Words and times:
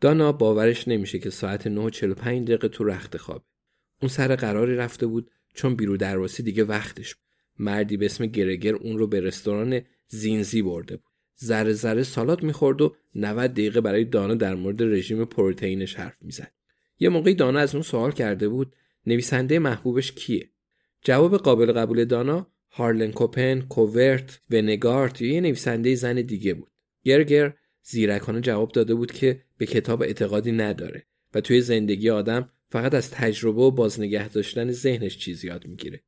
دانا 0.00 0.32
باورش 0.32 0.88
نمیشه 0.88 1.18
که 1.18 1.30
ساعت 1.30 1.68
9:45 1.68 2.44
دقیقه 2.44 2.68
تو 2.68 2.84
رخت 2.84 3.16
خواب. 3.16 3.44
اون 4.02 4.08
سر 4.08 4.36
قراری 4.36 4.76
رفته 4.76 5.06
بود 5.06 5.30
چون 5.54 5.74
بیرو 5.74 5.96
درواسی 5.96 6.42
دیگه 6.42 6.64
وقتش 6.64 7.14
بود. 7.14 7.24
مردی 7.58 7.96
به 7.96 8.06
اسم 8.06 8.26
گرگر 8.26 8.74
اون 8.74 8.98
رو 8.98 9.06
به 9.06 9.20
رستوران 9.20 9.80
زینزی 10.08 10.62
برده 10.62 10.96
بود. 10.96 11.12
ذره 11.44 11.72
ذره 11.72 12.02
سالات 12.02 12.42
می‌خورد 12.42 12.80
و 12.82 12.96
90 13.14 13.52
دقیقه 13.52 13.80
برای 13.80 14.04
دانا 14.04 14.34
در 14.34 14.54
مورد 14.54 14.82
رژیم 14.82 15.24
پروتئینش 15.24 15.94
حرف 15.94 16.16
می‌زد. 16.20 16.52
یه 16.98 17.08
موقعی 17.08 17.34
دانا 17.34 17.58
از 17.58 17.74
اون 17.74 17.82
سوال 17.82 18.12
کرده 18.12 18.48
بود 18.48 18.72
نویسنده 19.06 19.58
محبوبش 19.58 20.12
کیه؟ 20.12 20.50
جواب 21.04 21.36
قابل 21.36 21.72
قبول 21.72 22.04
دانا 22.04 22.46
هارلن 22.70 23.12
کوپن، 23.12 23.60
کوورت، 23.60 24.40
ونگارت 24.50 25.22
یا 25.22 25.32
یه 25.32 25.40
نویسنده 25.40 25.94
زن 25.94 26.14
دیگه 26.14 26.54
بود. 26.54 26.70
گرگر 27.04 27.54
زیرکانه 27.82 28.40
جواب 28.40 28.72
داده 28.72 28.94
بود 28.94 29.12
که 29.12 29.42
به 29.58 29.66
کتاب 29.66 30.02
اعتقادی 30.02 30.52
نداره 30.52 31.06
و 31.34 31.40
توی 31.40 31.60
زندگی 31.60 32.10
آدم 32.10 32.50
فقط 32.70 32.94
از 32.94 33.10
تجربه 33.10 33.62
و 33.62 33.70
بازنگه 33.70 34.28
داشتن 34.28 34.72
ذهنش 34.72 35.18
چیز 35.18 35.44
یاد 35.44 35.66
می‌گیره. 35.66 36.02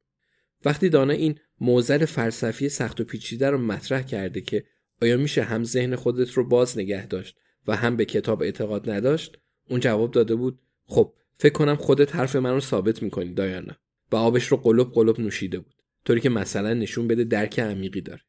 وقتی 0.64 0.88
دانا 0.88 1.12
این 1.12 1.38
موزل 1.60 2.04
فلسفی 2.04 2.68
سخت 2.68 3.00
و 3.00 3.04
پیچیده 3.04 3.50
رو 3.50 3.58
مطرح 3.58 4.02
کرده 4.02 4.40
که 4.40 4.64
آیا 5.02 5.16
میشه 5.16 5.42
هم 5.42 5.64
ذهن 5.64 5.96
خودت 5.96 6.30
رو 6.30 6.48
باز 6.48 6.78
نگه 6.78 7.06
داشت 7.06 7.36
و 7.66 7.76
هم 7.76 7.96
به 7.96 8.04
کتاب 8.04 8.42
اعتقاد 8.42 8.90
نداشت 8.90 9.38
اون 9.68 9.80
جواب 9.80 10.10
داده 10.10 10.34
بود 10.34 10.58
خب 10.84 11.14
فکر 11.38 11.52
کنم 11.52 11.76
خودت 11.76 12.16
حرف 12.16 12.36
من 12.36 12.50
رو 12.50 12.60
ثابت 12.60 13.02
می‌کنی 13.02 13.34
دایانا 13.34 13.76
و 14.12 14.16
آبش 14.16 14.46
رو 14.46 14.56
قلب 14.56 14.92
قلب 14.92 15.20
نوشیده 15.20 15.58
بود 15.58 15.74
طوری 16.04 16.20
که 16.20 16.28
مثلا 16.28 16.74
نشون 16.74 17.08
بده 17.08 17.24
درک 17.24 17.60
عمیقی 17.60 18.00
داره 18.00 18.20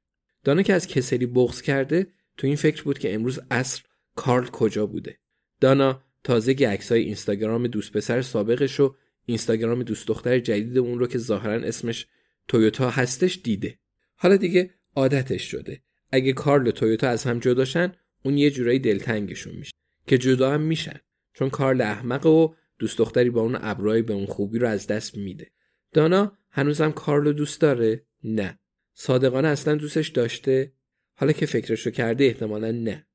دانا 0.43 0.61
که 0.61 0.73
از 0.73 0.87
کسری 0.87 1.25
بغض 1.25 1.61
کرده 1.61 2.07
تو 2.37 2.47
این 2.47 2.55
فکر 2.55 2.83
بود 2.83 2.99
که 2.99 3.13
امروز 3.13 3.39
عصر 3.51 3.83
کارل 4.15 4.47
کجا 4.47 4.85
بوده. 4.85 5.19
دانا 5.59 6.03
تازه 6.23 6.51
عکسای 6.51 7.01
اینستاگرام 7.01 7.67
دوست 7.67 7.91
پسر 7.91 8.21
سابقش 8.21 8.79
و 8.79 8.95
اینستاگرام 9.25 9.83
دوست 9.83 10.07
دختر 10.07 10.39
جدید 10.39 10.77
اون 10.77 10.99
رو 10.99 11.07
که 11.07 11.17
ظاهرا 11.17 11.67
اسمش 11.67 12.07
تویوتا 12.47 12.89
هستش 12.89 13.39
دیده. 13.43 13.79
حالا 14.15 14.35
دیگه 14.35 14.69
عادتش 14.95 15.51
شده. 15.51 15.81
اگه 16.11 16.33
کارل 16.33 16.67
و 16.67 16.71
تویوتا 16.71 17.09
از 17.09 17.23
هم 17.23 17.39
جداشن 17.39 17.93
اون 18.23 18.37
یه 18.37 18.51
جورایی 18.51 18.79
دلتنگشون 18.79 19.55
میشه 19.55 19.71
که 20.07 20.17
جدا 20.17 20.51
هم 20.51 20.61
میشن. 20.61 20.99
چون 21.33 21.49
کارل 21.49 21.81
احمق 21.81 22.25
و 22.25 22.53
دوست 22.79 22.97
دختری 22.97 23.29
با 23.29 23.41
اون 23.41 23.57
ابرای 23.61 24.01
به 24.01 24.13
اون 24.13 24.25
خوبی 24.25 24.59
رو 24.59 24.67
از 24.67 24.87
دست 24.87 25.17
میده. 25.17 25.51
دانا 25.93 26.37
هنوزم 26.49 26.91
کارل 26.91 27.33
دوست 27.33 27.61
داره؟ 27.61 28.05
نه. 28.23 28.59
صادقانه 28.93 29.47
اصلا 29.47 29.75
دوستش 29.75 30.07
داشته؟ 30.07 30.73
حالا 31.21 31.33
که 31.33 31.45
فکرشو 31.45 31.91
کرده 31.91 32.23
احتمالا 32.23 32.71
نه. 32.71 33.07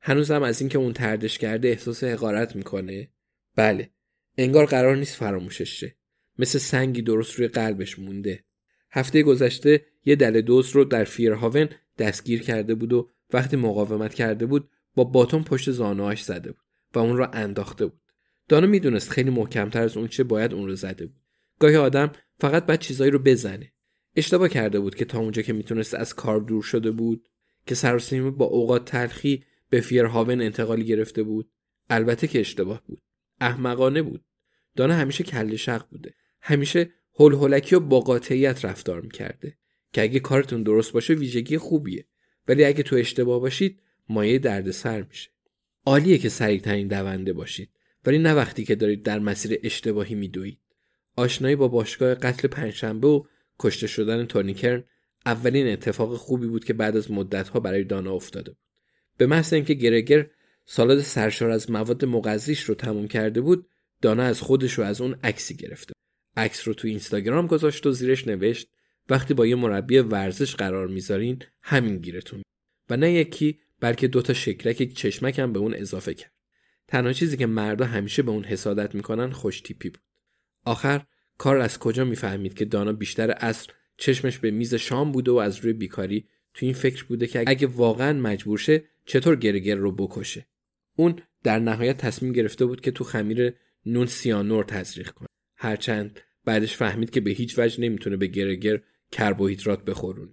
هنوزم 0.00 0.42
از 0.42 0.60
اینکه 0.60 0.78
اون 0.78 0.92
تردش 0.92 1.38
کرده 1.38 1.68
احساس 1.68 2.04
حقارت 2.04 2.56
می‌کنه. 2.56 3.08
بله 3.56 3.90
انگار 4.38 4.66
قرار 4.66 4.96
نیست 4.96 5.16
فراموشش 5.16 5.80
شه. 5.80 5.96
مثل 6.38 6.58
سنگی 6.58 7.02
درست 7.02 7.34
روی 7.34 7.48
قلبش 7.48 7.98
مونده. 7.98 8.44
هفته 8.90 9.22
گذشته 9.22 9.86
یه 10.04 10.16
دل 10.16 10.40
دوست 10.40 10.74
رو 10.74 10.84
در 10.84 11.04
فیرهاون 11.04 11.68
دستگیر 11.98 12.42
کرده 12.42 12.74
بود 12.74 12.92
و 12.92 13.10
وقتی 13.32 13.56
مقاومت 13.56 14.14
کرده 14.14 14.46
بود 14.46 14.70
با 14.94 15.04
باتون 15.04 15.44
پشت 15.44 15.70
زانوهاش 15.70 16.22
زده 16.22 16.52
بود 16.52 16.64
و 16.94 16.98
اون 16.98 17.16
را 17.16 17.26
انداخته 17.26 17.86
بود. 17.86 18.00
دانا 18.48 18.66
می‌دونست 18.66 19.10
خیلی 19.10 19.30
محکمتر 19.30 19.82
از 19.82 19.96
اون 19.96 20.08
چه 20.08 20.24
باید 20.24 20.54
اون 20.54 20.66
رو 20.66 20.74
زده 20.74 21.06
بود. 21.06 21.20
گاهی 21.58 21.76
آدم 21.76 22.12
فقط 22.40 22.66
باید 22.66 22.80
چیزایی 22.80 23.10
رو 23.10 23.18
بزنه. 23.18 23.72
اشتباه 24.16 24.48
کرده 24.48 24.80
بود 24.80 24.94
که 24.94 25.04
تا 25.04 25.18
اونجا 25.18 25.42
که 25.42 25.52
می‌تونست 25.52 25.94
از 25.94 26.14
کار 26.14 26.40
دور 26.40 26.62
شده 26.62 26.90
بود 26.90 27.28
که 27.66 27.74
سراسیمه 27.74 28.30
با 28.30 28.44
اوقات 28.44 28.84
تلخی 28.84 29.44
به 29.70 29.80
فیرهاون 29.80 30.40
انتقالی 30.40 30.84
گرفته 30.84 31.22
بود. 31.22 31.50
البته 31.90 32.26
که 32.26 32.40
اشتباه 32.40 32.82
بود. 32.86 33.02
احمقانه 33.40 34.02
بود. 34.02 34.24
دانا 34.76 34.94
همیشه 34.94 35.24
کل 35.24 35.56
شق 35.56 35.88
بوده. 35.88 36.14
همیشه 36.40 36.90
هلهلکی 37.18 37.76
و 37.76 37.80
با 37.80 38.00
قاطعیت 38.00 38.64
رفتار 38.64 39.00
می‌کرده 39.00 39.58
که 39.92 40.02
اگه 40.02 40.20
کارتون 40.20 40.62
درست 40.62 40.92
باشه 40.92 41.14
ویژگی 41.14 41.58
خوبیه. 41.58 42.06
ولی 42.48 42.64
اگه 42.64 42.82
تو 42.82 42.96
اشتباه 42.96 43.40
باشید 43.40 43.80
مایه 44.08 44.38
دردسر 44.38 45.02
میشه. 45.02 45.30
عالیه 45.86 46.18
که 46.18 46.28
سریعترین 46.28 46.88
دونده 46.88 47.32
باشید. 47.32 47.70
ولی 48.06 48.18
نه 48.18 48.34
وقتی 48.34 48.64
که 48.64 48.74
دارید 48.74 49.02
در 49.02 49.18
مسیر 49.18 49.60
اشتباهی 49.62 50.14
میدوید. 50.14 50.60
آشنایی 51.16 51.56
با 51.56 51.68
باشگاه 51.68 52.14
قتل 52.14 52.48
پنجشنبه 52.48 53.08
و 53.08 53.22
کشته 53.58 53.86
شدن 53.86 54.24
تونیکرن 54.24 54.84
اولین 55.26 55.68
اتفاق 55.68 56.16
خوبی 56.16 56.46
بود 56.46 56.64
که 56.64 56.72
بعد 56.72 56.96
از 56.96 57.10
مدتها 57.10 57.60
برای 57.60 57.84
دانا 57.84 58.12
افتاده 58.12 58.50
بود. 58.50 58.60
به 59.16 59.26
محض 59.26 59.52
اینکه 59.52 59.74
گرگر 59.74 60.30
سالاد 60.66 61.00
سرشار 61.00 61.50
از 61.50 61.70
مواد 61.70 62.04
مغذیش 62.04 62.62
رو 62.62 62.74
تموم 62.74 63.08
کرده 63.08 63.40
بود 63.40 63.68
دانا 64.02 64.22
از 64.22 64.40
خودش 64.40 64.72
رو 64.72 64.84
از 64.84 65.00
اون 65.00 65.16
عکسی 65.24 65.56
گرفته 65.56 65.94
عکس 66.36 66.68
رو 66.68 66.74
تو 66.74 66.88
اینستاگرام 66.88 67.46
گذاشت 67.46 67.86
و 67.86 67.92
زیرش 67.92 68.26
نوشت 68.26 68.68
وقتی 69.08 69.34
با 69.34 69.46
یه 69.46 69.54
مربی 69.54 69.98
ورزش 69.98 70.54
قرار 70.56 70.88
می‌ذارین 70.88 71.42
همین 71.62 71.98
گیرتون. 71.98 72.42
و 72.90 72.96
نه 72.96 73.12
یکی 73.12 73.60
بلکه 73.80 74.08
دوتا 74.08 74.32
شکلک 74.32 74.92
چشمک 74.92 75.38
هم 75.38 75.52
به 75.52 75.58
اون 75.58 75.74
اضافه 75.74 76.14
کرد. 76.14 76.32
تنها 76.88 77.12
چیزی 77.12 77.36
که 77.36 77.46
مردا 77.46 77.84
همیشه 77.84 78.22
به 78.22 78.30
اون 78.30 78.44
حسادت 78.44 78.94
می‌کنن 78.94 79.30
خوش 79.30 79.60
تیپی 79.60 79.90
بود. 79.90 80.02
آخر 80.64 81.06
کار 81.38 81.56
از 81.56 81.78
کجا 81.78 82.04
می‌فهمید 82.04 82.54
که 82.54 82.64
دانا 82.64 82.92
بیشتر 82.92 83.30
اصر 83.30 83.70
چشمش 83.96 84.38
به 84.38 84.50
میز 84.50 84.74
شام 84.74 85.12
بوده 85.12 85.30
و 85.30 85.36
از 85.36 85.58
روی 85.58 85.72
بیکاری 85.72 86.28
تو 86.54 86.66
این 86.66 86.74
فکر 86.74 87.04
بوده 87.04 87.26
که 87.26 87.44
اگه 87.46 87.66
واقعا 87.66 88.12
مجبور 88.12 88.58
شه 88.58 88.84
چطور 89.06 89.36
گرگر 89.36 89.76
رو 89.76 89.92
بکشه. 89.92 90.46
اون 90.96 91.18
در 91.42 91.58
نهایت 91.58 91.96
تصمیم 91.96 92.32
گرفته 92.32 92.66
بود 92.66 92.80
که 92.80 92.90
تو 92.90 93.04
خمیر 93.04 93.54
نون 93.86 94.06
سیانور 94.06 94.64
تزریق 94.64 95.10
کنه. 95.10 95.28
هرچند 95.56 96.20
بعدش 96.44 96.76
فهمید 96.76 97.10
که 97.10 97.20
به 97.20 97.30
هیچ 97.30 97.58
وجه 97.58 97.80
نمی‌تونه 97.80 98.16
به 98.16 98.26
گرگر 98.26 98.80
کربوهیدرات 99.12 99.84
بخورونه. 99.84 100.32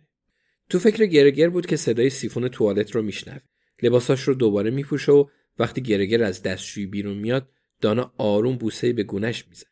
تو 0.70 0.80
فکر 0.80 1.06
گرگر 1.06 1.50
بود 1.50 1.66
که 1.66 1.76
صدای 1.76 2.10
سیفون 2.10 2.48
توالت 2.48 2.96
رو 2.96 3.02
میشنوه. 3.02 3.42
لباساش 3.84 4.22
رو 4.22 4.34
دوباره 4.34 4.70
میپوشه 4.72 5.12
و 5.12 5.26
وقتی 5.60 5.82
گرگر 5.82 6.24
از 6.24 6.44
دستشویی 6.44 6.86
بیرون 6.86 7.18
میاد 7.18 7.50
دانا 7.82 8.14
آروم 8.18 8.58
بوسه 8.58 8.94
به 8.94 9.04
گونش 9.04 9.48
می‌زنه. 9.48 9.72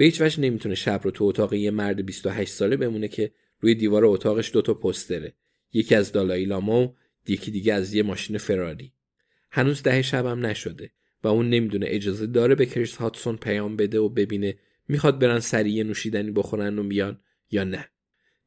به 0.00 0.06
هیچ 0.06 0.20
وجه 0.20 0.40
نمی‌تونه 0.40 0.74
شب 0.74 1.00
رو 1.04 1.10
تو 1.10 1.24
اتاق 1.24 1.52
یه 1.52 1.70
مرد 1.70 2.06
28 2.06 2.52
ساله 2.52 2.76
بمونه 2.76 3.08
که 3.08 3.32
روی 3.60 3.74
دیوار 3.74 4.04
اتاقش 4.04 4.52
دوتا 4.52 4.74
پستره. 4.74 5.34
یکی 5.72 5.94
از 5.94 6.12
دالایی 6.12 6.44
لاما 6.44 6.82
و 6.82 6.94
یکی 7.28 7.50
دیگه 7.50 7.74
از 7.74 7.94
یه 7.94 8.02
ماشین 8.02 8.38
فراری. 8.38 8.92
هنوز 9.50 9.82
ده 9.82 10.02
شبم 10.02 10.46
نشده 10.46 10.90
و 11.22 11.28
اون 11.28 11.50
نمی‌دونه 11.50 11.86
اجازه 11.88 12.26
داره 12.26 12.54
به 12.54 12.66
کریس 12.66 12.96
هاتسون 12.96 13.36
پیام 13.36 13.76
بده 13.76 13.98
و 13.98 14.08
ببینه 14.08 14.58
می‌خواد 14.88 15.18
برن 15.18 15.40
سریع 15.40 15.82
نوشیدنی 15.82 16.30
بخورن 16.30 16.78
و 16.78 16.82
میان 16.82 17.20
یا 17.50 17.64
نه. 17.64 17.88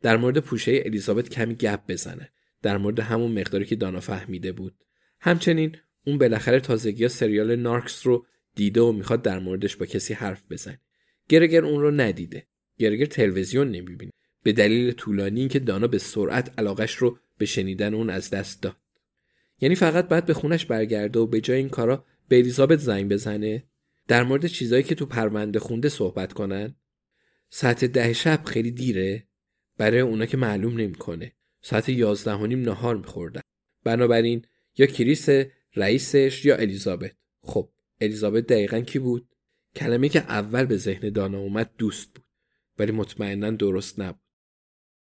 در 0.01 0.17
مورد 0.17 0.37
پوشه 0.37 0.81
الیزابت 0.85 1.29
کمی 1.29 1.55
گپ 1.55 1.79
بزنه. 1.87 2.31
در 2.61 2.77
مورد 2.77 2.99
همون 2.99 3.39
مقداری 3.39 3.65
که 3.65 3.75
دانا 3.75 3.99
فهمیده 3.99 4.51
بود. 4.51 4.75
همچنین 5.19 5.75
اون 6.05 6.17
بالاخره 6.17 6.59
تازگی 6.59 7.07
سریال 7.07 7.55
نارکس 7.55 8.07
رو 8.07 8.25
دیده 8.55 8.81
و 8.81 8.91
می‌خواد 8.91 9.21
در 9.21 9.39
موردش 9.39 9.75
با 9.75 9.85
کسی 9.85 10.13
حرف 10.13 10.43
بزنه. 10.49 10.82
گرگر 11.29 11.65
اون 11.65 11.81
رو 11.81 11.91
ندیده. 11.91 12.47
گرگر 12.77 13.05
تلویزیون 13.05 13.71
نمی‌بینه. 13.71 14.11
به 14.43 14.53
دلیل 14.53 14.91
طولانی 14.91 15.47
که 15.47 15.59
دانا 15.59 15.87
به 15.87 15.97
سرعت 15.97 16.53
علاقش 16.57 16.95
رو 16.95 17.17
به 17.37 17.45
شنیدن 17.45 17.93
اون 17.93 18.09
از 18.09 18.29
دست 18.29 18.61
داد. 18.61 18.75
یعنی 19.61 19.75
فقط 19.75 20.07
باید 20.07 20.25
به 20.25 20.33
خونش 20.33 20.65
برگرده 20.65 21.19
و 21.19 21.27
به 21.27 21.41
جای 21.41 21.57
این 21.57 21.69
کارا 21.69 22.05
به 22.27 22.37
الیزابت 22.37 22.79
زنگ 22.79 23.11
بزنه؟ 23.11 23.63
در 24.07 24.23
مورد 24.23 24.45
چیزایی 24.47 24.83
که 24.83 24.95
تو 24.95 25.05
پرونده 25.05 25.59
خونده 25.59 25.89
صحبت 25.89 26.33
کنن؟ 26.33 26.75
ساعت 27.49 27.85
ده 27.85 28.13
شب 28.13 28.43
خیلی 28.45 28.71
دیره؟ 28.71 29.27
برای 29.77 29.99
اونا 29.99 30.25
که 30.25 30.37
معلوم 30.37 30.77
نمی‌کنه. 30.77 31.31
ساعت 31.61 31.89
یازده 31.89 32.33
و 32.33 32.47
نیم 32.47 32.61
نهار 32.61 32.97
میخوردن. 32.97 33.41
بنابراین 33.83 34.45
یا 34.77 34.85
کریس 34.85 35.29
رئیسش 35.75 36.45
یا 36.45 36.55
الیزابت. 36.55 37.11
خب 37.41 37.69
الیزابت 38.01 38.47
دقیقا 38.47 38.79
کی 38.79 38.99
بود؟ 38.99 39.29
کلمه 39.75 40.09
که 40.09 40.19
اول 40.19 40.65
به 40.65 40.77
ذهن 40.77 41.09
دانا 41.09 41.37
اومد 41.37 41.71
دوست 41.77 42.13
بود 42.13 42.25
ولی 42.79 42.91
مطمئنا 42.91 43.51
درست 43.51 43.99
نبود. 43.99 44.22